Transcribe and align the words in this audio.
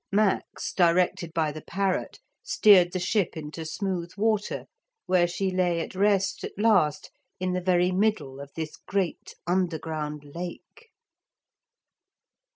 Max, 0.11 0.73
directed 0.73 1.31
by 1.31 1.51
the 1.51 1.61
parrot, 1.61 2.17
steered 2.41 2.91
the 2.91 2.97
ship 2.97 3.37
into 3.37 3.63
smooth 3.65 4.09
water, 4.17 4.65
where 5.05 5.27
she 5.27 5.51
lay 5.51 5.79
at 5.79 5.93
rest 5.93 6.43
at 6.43 6.57
last 6.57 7.11
in 7.39 7.53
the 7.53 7.61
very 7.61 7.91
middle 7.91 8.39
of 8.39 8.49
this 8.55 8.77
great 8.77 9.35
underground 9.45 10.25
lake. 10.33 10.89